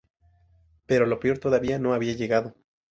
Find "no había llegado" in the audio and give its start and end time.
1.77-2.55